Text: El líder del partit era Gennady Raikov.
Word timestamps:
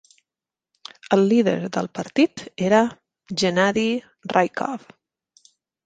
El 1.17 1.21
líder 1.33 1.53
del 1.77 1.91
partit 1.99 2.43
era 2.71 2.81
Gennady 3.43 3.87
Raikov. 4.37 4.93